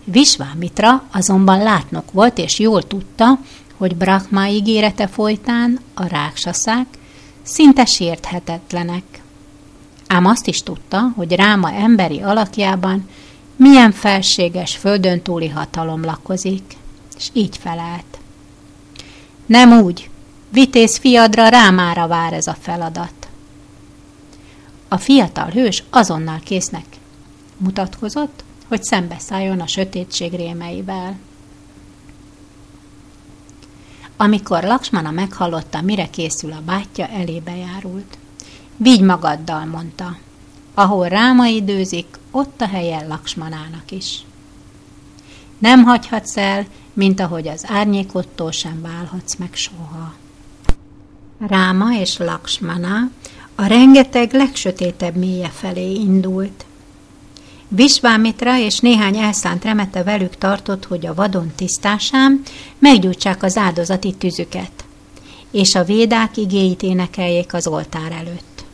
[0.03, 3.39] Visvámitra azonban látnok volt, és jól tudta,
[3.77, 6.85] hogy Brahma ígérete folytán a ráksaszák
[7.43, 9.03] szinte sérthetetlenek.
[10.07, 13.09] Ám azt is tudta, hogy Ráma emberi alakjában
[13.55, 16.77] milyen felséges földön túli hatalom lakozik,
[17.17, 18.19] és így felelt.
[19.45, 20.09] Nem úgy,
[20.49, 23.24] vitéz fiadra Rámára vár ez a feladat.
[24.87, 26.85] A fiatal hős azonnal késznek
[27.57, 31.17] mutatkozott, hogy szembeszálljon a sötétség rémeivel.
[34.17, 38.17] Amikor Laksmana meghallotta, mire készül a bátyja, elébe járult.
[38.77, 40.17] Vigy magaddal, mondta.
[40.73, 44.25] Ahol Ráma időzik, ott a helyen Laksmanának is.
[45.57, 50.13] Nem hagyhatsz el, mint ahogy az árnyékottól sem válhatsz meg soha.
[51.39, 53.09] Ráma és Laksmana
[53.55, 56.65] a rengeteg legsötétebb mélye felé indult.
[57.67, 62.41] Visvámitra és néhány elszánt remete velük tartott, hogy a vadon tisztásán
[62.79, 64.85] meggyújtsák az áldozati tüzüket,
[65.51, 68.65] és a védák igéit énekeljék az oltár előtt.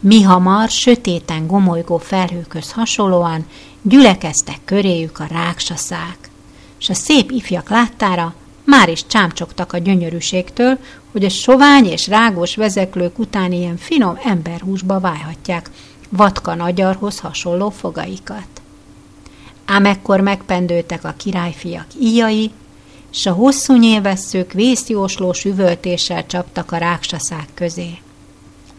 [0.00, 3.46] Mi hamar, sötéten gomolygó felhőköz hasonlóan
[3.82, 6.30] gyülekeztek köréjük a ráksaszák,
[6.78, 8.34] s a szép ifjak láttára
[8.78, 10.78] már is csámcsogtak a gyönyörűségtől,
[11.10, 15.70] hogy a sovány és rágós vezeklők után ilyen finom emberhúsba válhatják
[16.08, 18.46] vatka nagyarhoz hasonló fogaikat.
[19.64, 22.50] Ám ekkor megpendőtek a királyfiak íjai,
[23.10, 27.98] s a hosszú nyilvesszők vészjóslós üvöltéssel csaptak a ráksaszák közé.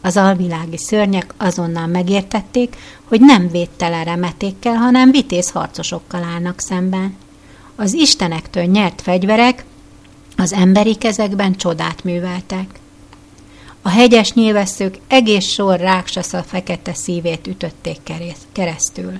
[0.01, 7.15] Az alvilági szörnyek azonnal megértették, hogy nem védtelen remetékkel, hanem vitéz harcosokkal állnak szemben.
[7.75, 9.65] Az istenektől nyert fegyverek
[10.37, 12.79] az emberi kezekben csodát műveltek.
[13.81, 17.99] A hegyes nyilvesszők egész sor ráksasza fekete szívét ütötték
[18.51, 19.19] keresztül.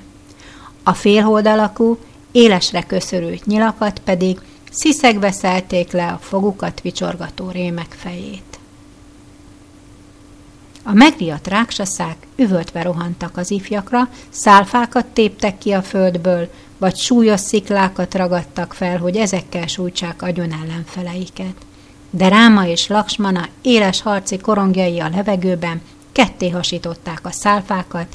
[0.84, 1.97] A félhold alakú,
[2.32, 4.39] élesre köszörült nyilakat pedig
[4.72, 8.53] sziszegve szelték le a fogukat vicsorgató rémek fejét.
[10.84, 18.16] A megriadt ráksaszák üvöltve rohantak az ifjakra, szálfákat téptek ki a földből, vagy súlyos sziklákat
[18.16, 21.56] ragadtak fel, hogy ezekkel sújtsák agyon ellenfeleiket.
[22.10, 25.82] De Ráma és Laksmana éles harci korongjai a levegőben
[26.12, 28.08] ketté hasították a szálfákat,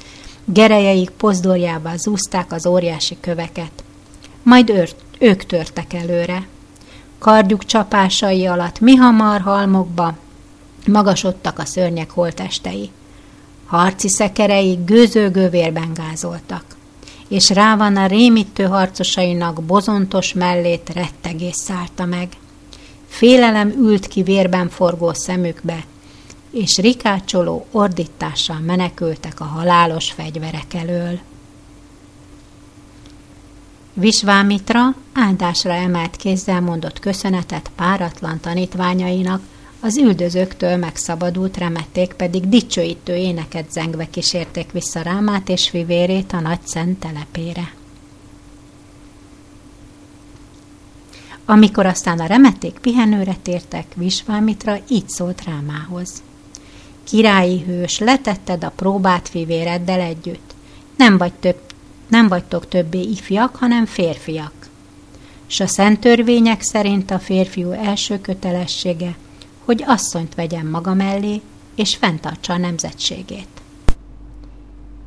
[0.45, 3.85] gerejeik pozdorjába zúzták az óriási köveket.
[4.43, 6.47] Majd őr, ők törtek előre.
[7.19, 10.15] Kardjuk csapásai alatt mi hamar halmokba
[10.89, 12.91] magasodtak a szörnyek holtestei.
[13.67, 16.77] Harci szekerei gőzőgő vérben gázoltak
[17.29, 22.29] és rá van a rémítő harcosainak bozontos mellét rettegés szállta meg.
[23.09, 25.85] Félelem ült ki vérben forgó szemükbe,
[26.51, 31.19] és rikácsoló ordítással menekültek a halálos fegyverek elől.
[33.93, 39.41] Visvámitra áldásra emelt kézzel mondott köszönetet páratlan tanítványainak,
[39.81, 46.61] az üldözőktől megszabadult remették pedig dicsőítő éneket zengve kísérték vissza Rámát és fivérét a nagy
[46.65, 47.73] szent telepére.
[51.45, 56.23] Amikor aztán a remették pihenőre tértek, Visvámitra így szólt Rámához.
[57.05, 60.55] Királyi hős, letetted a próbát fivéreddel együtt.
[60.97, 61.61] Nem, vagy több,
[62.09, 64.53] nem vagytok többé ifjak, hanem férfiak.
[65.47, 69.17] S a szent törvények szerint a férfiú első kötelessége–
[69.69, 71.41] hogy asszonyt vegyen maga mellé,
[71.75, 73.49] és fenntartsa a nemzetségét.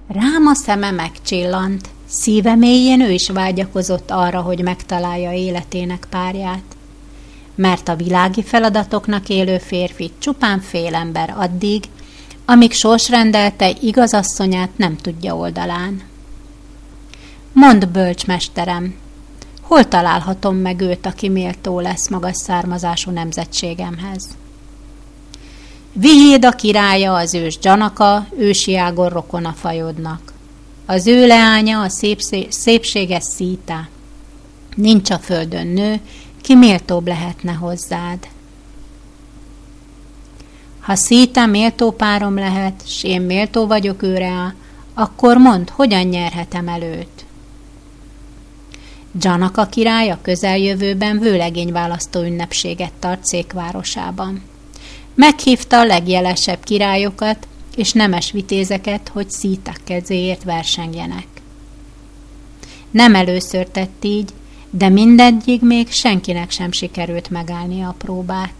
[0.08, 6.64] Rám a szeme megcsillant, szíve mélyén ő is vágyakozott arra, hogy megtalálja életének párját.
[7.56, 11.84] Mert a világi feladatoknak élő férfi csupán fél ember addig,
[12.46, 16.02] amíg sors rendelte igazasszonyát nem tudja oldalán.
[17.54, 18.96] Mond, bölcsmesterem,
[19.62, 24.40] hol találhatom meg őt, aki méltó lesz magas származású nemzetségemhez?
[25.94, 30.34] Vihéd a királya, az ős Janaka, ősi ágon rokona fajodnak.
[30.86, 33.88] Az ő leánya a szépség, szépséges szíta.
[34.76, 36.00] Nincs a földön nő,
[36.42, 38.28] ki méltóbb lehetne hozzád.
[40.80, 44.56] Ha szíta méltó párom lehet, s én méltó vagyok őre,
[44.94, 47.26] akkor mondd, hogyan nyerhetem előt.
[49.20, 54.42] Janaka király a közeljövőben vőlegényválasztó ünnepséget tart székvárosában.
[55.14, 61.28] Meghívta a legjelesebb királyokat és nemes vitézeket, hogy szítak kezéért versengjenek.
[62.92, 64.30] Nem először tett így,
[64.70, 68.54] de mindegyig még senkinek sem sikerült megállni a próbát.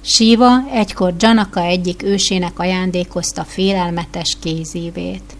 [0.00, 5.36] Síva egykor Janaka egyik ősének ajándékozta félelmetes kézívét.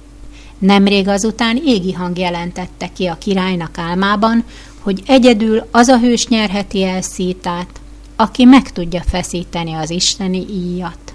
[0.59, 4.44] Nemrég azután égi hang jelentette ki a királynak álmában,
[4.80, 7.80] hogy egyedül az a hős nyerheti el szítát,
[8.20, 11.07] aki meg tudja feszíteni az isteni íjat.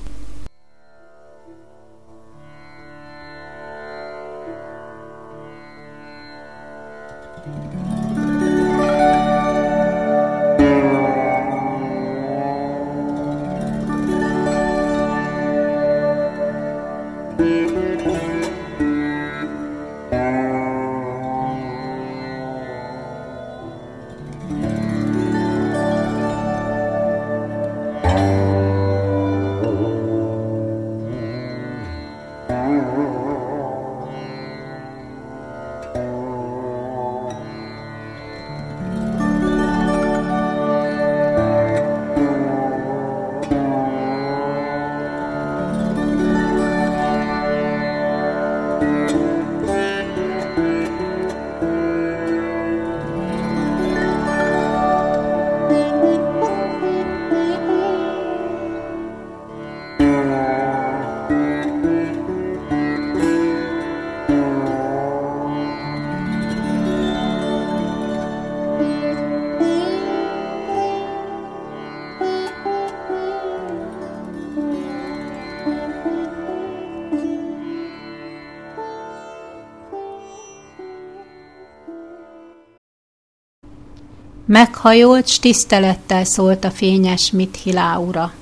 [84.53, 88.33] Meghajolt, s tisztelettel szólt a fényes Mithilá ura,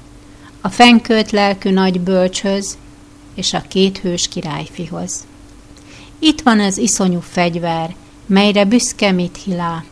[0.62, 2.78] a fenkölt lelkű nagy bölcshöz
[3.36, 5.26] és a két hős királyfihoz.
[6.20, 7.96] Itt van az iszonyú fegyver,
[8.26, 9.84] melyre büszke Mithilá,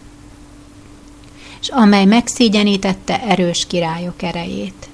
[1.62, 4.90] és amely megszégyenítette erős királyok erejét.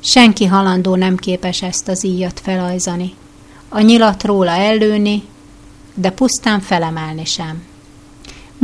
[0.00, 3.14] Senki halandó nem képes ezt az íjat felajzani,
[3.68, 5.22] a nyilat róla ellőni,
[5.94, 7.70] de pusztán felemelni sem.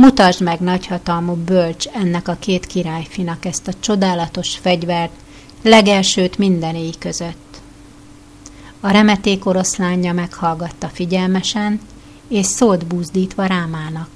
[0.01, 5.11] Mutasd meg, nagyhatalmú bölcs, ennek a két királyfinak ezt a csodálatos fegyvert,
[5.61, 7.61] legelsőt minden éj között.
[8.79, 11.79] A remeték oroszlánja meghallgatta figyelmesen,
[12.27, 14.09] és szót búzdítva rámának.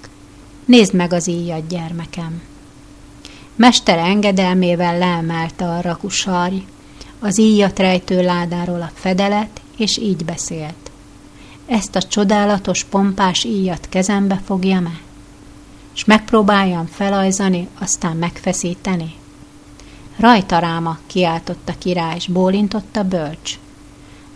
[0.65, 2.41] Nézd meg az íjat, gyermekem!
[3.55, 6.65] Mester engedelmével leemelte a rakusarj,
[7.19, 10.91] az íjat rejtő ládáról a fedelet, és így beszélt.
[11.65, 15.01] Ezt a csodálatos, pompás íjat kezembe fogja meg
[15.95, 19.13] és megpróbáljam felajzani, aztán megfeszíteni?
[20.17, 23.59] Rajta Ráma, kiáltotta király, és bólintott bölcs.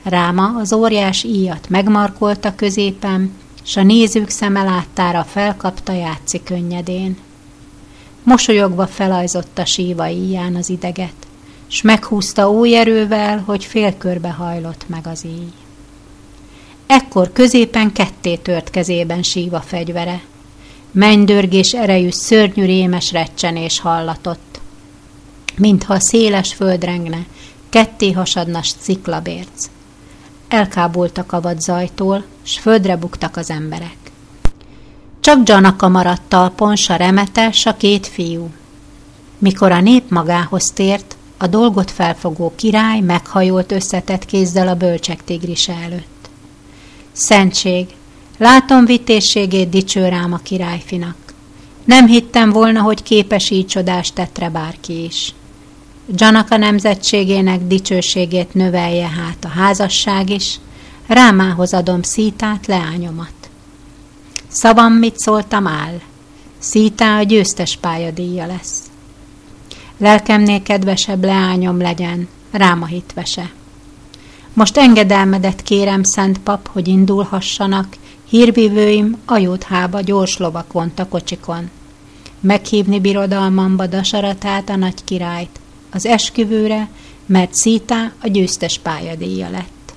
[0.03, 3.31] Ráma az óriás íjat megmarkolta középen,
[3.63, 7.17] s a nézők szeme láttára felkapta játszik könnyedén.
[8.23, 11.27] Mosolyogva felajzotta síva íján az ideget,
[11.67, 15.51] s meghúzta új erővel, hogy félkörbe hajlott meg az íj.
[16.87, 20.21] Ekkor középen ketté tört kezében síva fegyvere,
[20.91, 24.59] mennydörgés erejű szörnyű rémes recsenés hallatott.
[25.55, 27.25] Mintha a széles föld rengne,
[27.69, 29.69] ketté hasadna ciklabérc.
[30.47, 33.97] Elkábultak a vad zajtól, s földre buktak az emberek.
[35.19, 38.49] Csak Janaka maradt talpon, s a remete, s a két fiú.
[39.37, 45.73] Mikor a nép magához tért, a dolgot felfogó király meghajolt összetett kézzel a bölcsek tigrise
[45.73, 46.29] előtt.
[47.11, 47.87] Szentség,
[48.37, 51.15] Látom vitészségét dicső rám a királyfinak.
[51.85, 55.33] Nem hittem volna, hogy képes így csodást tettre bárki is.
[56.15, 60.59] Janaka nemzetségének dicsőségét növelje hát a házasság is,
[61.07, 63.49] Rámához adom Szítát, leányomat.
[64.47, 65.99] Szavam mit szóltam áll,
[66.59, 68.81] Szítá a győztes pályadíja lesz.
[69.97, 73.51] Lelkemnél kedvesebb leányom legyen, Ráma hitvese.
[74.53, 77.95] Most engedelmedet kérem, szent pap, hogy indulhassanak,
[78.29, 81.69] hírvívőim ajóthába gyors lovak vonta kocsikon.
[82.39, 85.59] Meghívni birodalmamba Dasaratát, a nagy királyt,
[85.91, 86.89] az esküvőre,
[87.25, 89.93] mert Szítá a győztes pályadíja lett.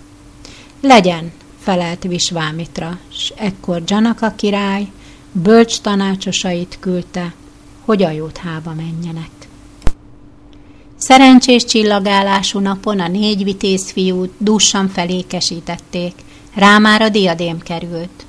[0.80, 4.86] Legyen, felelt Visvámitra, s ekkor Janaka király
[5.32, 7.34] bölcs tanácsosait küldte,
[7.80, 9.30] hogy ajóthába menjenek.
[10.96, 16.14] Szerencsés csillagálású napon a négy vitéz fiút dussan felékesítették,
[16.54, 18.26] rámára diadém került.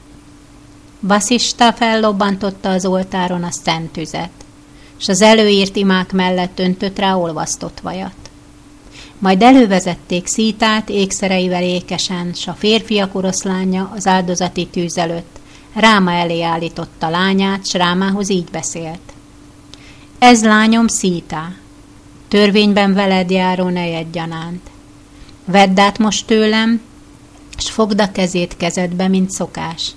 [0.99, 4.31] Vasista fellobbantotta az oltáron a szent tüzet,
[4.97, 8.13] s az előírt imák mellett öntött rá olvasztott vajat.
[9.19, 15.39] Majd elővezették szítát ékszereivel ékesen, s a férfiak oroszlánya az áldozati tűz előtt
[15.73, 19.13] Ráma elé állította lányát, s Rámához így beszélt.
[20.19, 21.51] Ez lányom Szítá,
[22.27, 24.69] törvényben veled járó nejed gyanánt.
[25.45, 26.81] Vedd át most tőlem,
[27.61, 29.91] s fogd a kezét kezedbe, mint szokás.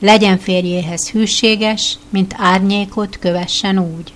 [0.00, 4.12] Legyen férjéhez hűséges, mint árnyékot kövessen úgy.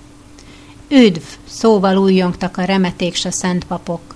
[0.89, 4.15] Üdv, szóval újjongtak a remeték s a szent papok.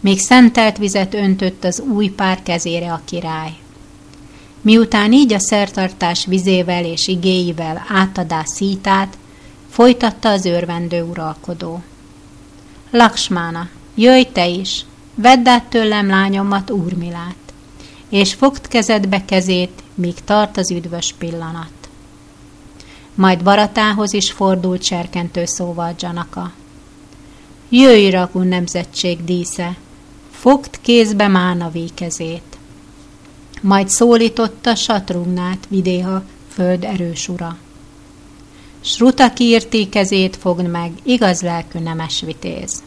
[0.00, 3.52] Még szentelt vizet öntött az új pár kezére a király.
[4.60, 9.18] Miután így a szertartás vizével és igéivel átadá szítát,
[9.70, 11.82] folytatta az örvendő uralkodó.
[12.90, 17.41] Laksmána, jöjj te is, vedd át tőlem lányomat, úrmilát,
[18.12, 21.72] és fogd kezedbe kezét, míg tart az üdvös pillanat.
[23.14, 26.52] Majd baratához is fordult serkentő szóval Janaka.
[27.68, 29.76] Jöjj, Ragun nemzetség dísze,
[30.30, 32.58] fogd kézbe Mánavé kezét.
[33.60, 37.56] Majd szólította Satrugnát, vidéha föld erős ura.
[38.80, 42.82] Sruta kiirti kezét fogd meg, igaz lelkű nemes vitéz.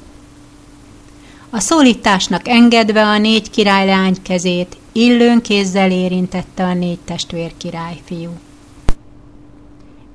[1.49, 8.29] A szólításnak engedve a négy királylány kezét, illőn kézzel érintette a négy testvér királyfiú.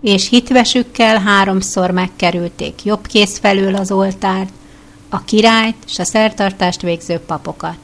[0.00, 4.52] És hitvesükkel háromszor megkerülték jobb kész felől az oltárt,
[5.08, 7.78] a királyt s a szertartást végző papokat.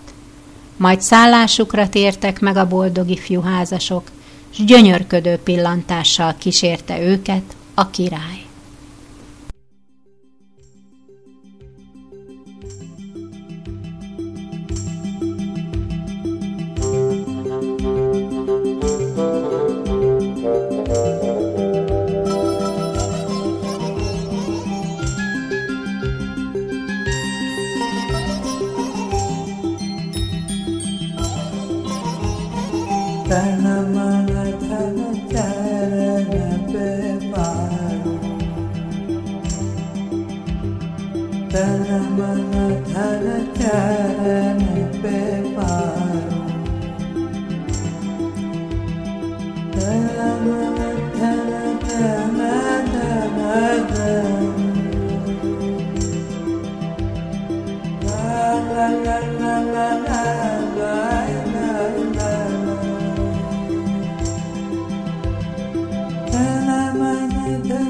[0.76, 4.10] Majd szállásukra tértek meg a boldog ifjú házasok,
[4.50, 8.45] s gyönyörködő pillantással kísérte őket a király.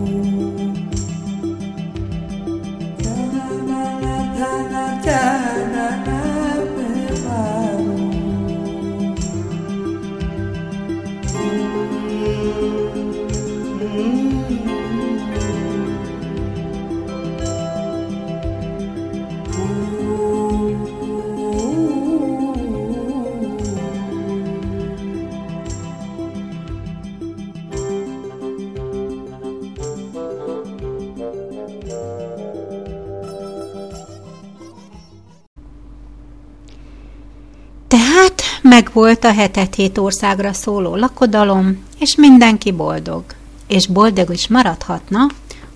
[38.73, 43.23] megvolt a hetet hét országra szóló lakodalom, és mindenki boldog.
[43.67, 45.27] És boldog is maradhatna,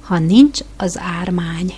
[0.01, 1.73] ha nincs az ármány.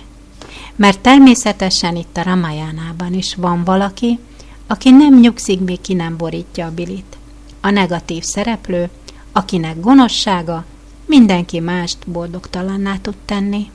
[0.76, 4.18] Mert természetesen itt a Ramayánában is van valaki,
[4.66, 7.16] aki nem nyugszik, még ki nem borítja a bilit.
[7.60, 8.88] A negatív szereplő,
[9.32, 10.64] akinek gonoszsága
[11.06, 13.70] mindenki mást boldogtalanná tud tenni.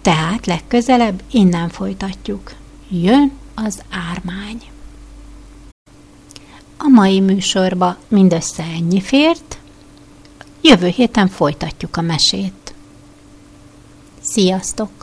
[0.00, 2.52] Tehát legközelebb innen folytatjuk.
[2.88, 4.71] Jön az ármány.
[6.84, 9.58] A mai műsorba mindössze ennyi fért.
[10.60, 12.74] Jövő héten folytatjuk a mesét.
[14.20, 15.01] Sziasztok!